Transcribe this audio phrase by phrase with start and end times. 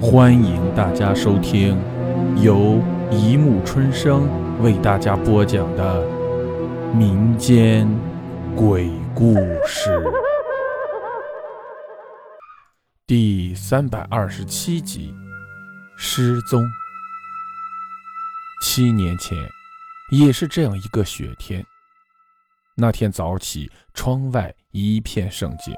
[0.00, 1.76] 欢迎大家收听
[2.40, 4.28] 由一木春生
[4.62, 6.06] 为大家播讲的
[6.94, 7.88] 民间
[8.54, 9.34] 鬼故
[9.66, 10.00] 事
[13.08, 15.12] 第三百二十七集：
[15.96, 16.64] 失踪。
[18.62, 19.36] 七年前，
[20.12, 21.64] 也是这样一个雪天。
[22.76, 25.72] 那天早起，窗外一片圣洁。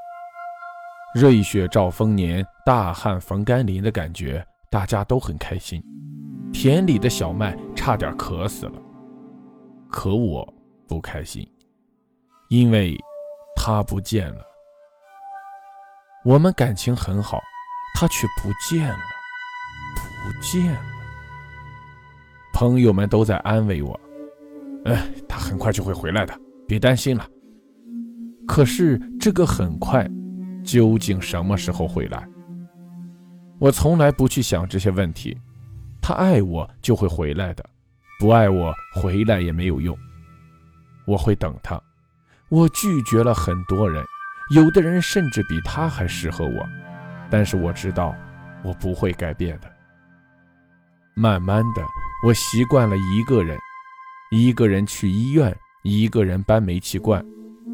[1.12, 5.82] 瑞雪兆丰年，大旱逢甘霖的感觉，大家都很开心。
[6.52, 8.80] 田里的小麦差点渴死了，
[9.90, 10.46] 可我
[10.86, 11.44] 不开心，
[12.48, 12.96] 因为
[13.56, 14.44] 他不见了。
[16.24, 17.40] 我们感情很好，
[17.96, 18.98] 他却不见了，
[20.22, 20.80] 不见了。
[22.52, 23.98] 朋友们都在安慰我
[24.86, 27.26] ：“哎，他很快就会回来的，别担心了。”
[28.46, 30.08] 可是这个很快。
[30.64, 32.26] 究竟什么时候回来？
[33.58, 35.36] 我从来不去想这些问题。
[36.00, 37.64] 他爱我就会回来的，
[38.18, 39.96] 不爱我回来也没有用。
[41.06, 41.80] 我会等他。
[42.48, 44.04] 我拒绝了很多人，
[44.54, 46.68] 有的人甚至比他还适合我。
[47.30, 48.14] 但是我知道，
[48.64, 49.70] 我不会改变的。
[51.14, 51.82] 慢慢的，
[52.26, 53.58] 我习惯了一个人，
[54.32, 57.24] 一个人去医院，一个人搬煤气罐。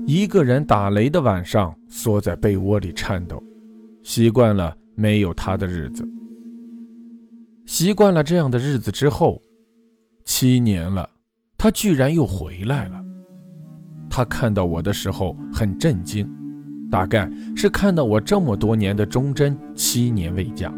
[0.06, 3.42] 一个人打雷的晚上，缩在被窝里颤抖，
[4.04, 6.08] 习惯了没有他的日子。
[7.64, 9.42] 习惯了这样的日子之后，
[10.24, 11.10] 七年了，
[11.58, 13.04] 他居然又回来了。
[14.08, 16.24] 他看到我的时候很震惊，
[16.88, 20.72] 大概是看到我这么多年的忠贞，七年未嫁。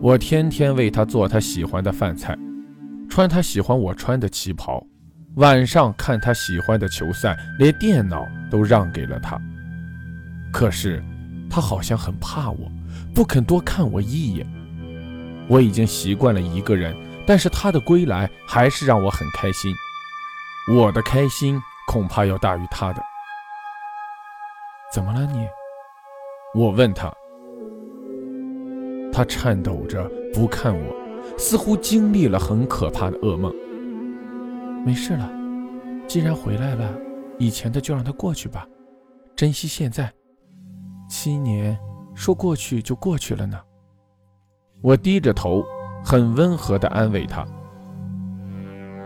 [0.00, 2.36] 我天天为他做他喜欢的饭菜，
[3.08, 4.84] 穿他喜欢我穿的旗袍。
[5.36, 9.36] 晚上看他喜欢的球赛，连电脑都让给了他。
[10.52, 11.02] 可是，
[11.50, 12.70] 他好像很怕我，
[13.12, 14.46] 不肯多看我一眼。
[15.48, 19.74] 我已经习惯了一个人，但是他的归来还是让我很开心。
[20.72, 23.02] 我的开心恐怕要大于他的。
[24.92, 25.46] 怎么了你？
[26.54, 27.12] 我问他。
[29.12, 30.96] 他颤抖着不看我，
[31.36, 33.52] 似乎经历了很可怕的噩梦。
[34.84, 35.30] 没事了，
[36.06, 36.94] 既然回来了，
[37.38, 38.66] 以前的就让它过去吧，
[39.34, 40.12] 珍惜现在。
[41.08, 41.78] 七年
[42.14, 43.58] 说过去就过去了呢。
[44.82, 45.64] 我低着头，
[46.04, 47.46] 很温和地安慰他。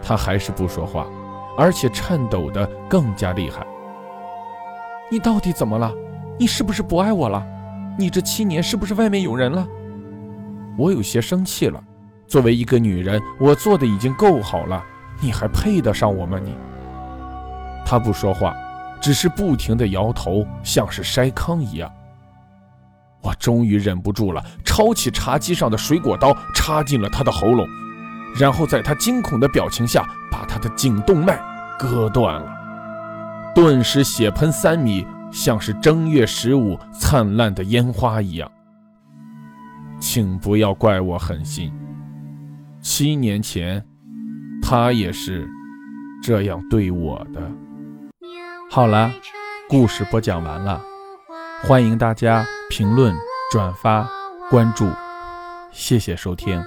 [0.02, 1.06] 他还是不说话，
[1.56, 3.64] 而且颤抖得更加厉害。
[5.10, 5.92] 你到底怎么了？
[6.38, 7.46] 你是不是不爱我了？
[7.96, 9.66] 你这七年是不是外面有人了？
[10.76, 11.82] 我有些生气了。
[12.26, 14.84] 作为一个女人，我做的已经够好了。
[15.20, 16.38] 你还配得上我吗？
[16.42, 16.54] 你。
[17.84, 18.54] 他不说话，
[19.00, 21.90] 只是不停地摇头，像是筛糠一样。
[23.20, 27.66] 我终于忍不住了，抄起茶几上的水果刀，插进了他的喉咙，
[28.38, 31.40] 然后在他惊恐的表情下，把他的颈动脉
[31.78, 32.54] 割断了。
[33.54, 38.48] 顿时血喷三米，像是正月十五灿烂的烟花一样。
[39.98, 41.72] 请不要怪我狠心，
[42.80, 43.84] 七年前。
[44.70, 45.48] 他也是
[46.22, 47.40] 这样对我的。
[48.70, 49.10] 好了，
[49.66, 50.78] 故事播讲完了，
[51.62, 53.16] 欢迎大家评论、
[53.50, 54.06] 转发、
[54.50, 54.86] 关注，
[55.72, 56.62] 谢谢收听。